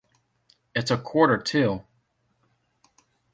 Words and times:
It's 0.73 0.89
a 0.89 0.97
quarter 0.97 1.37
to. 1.37 1.83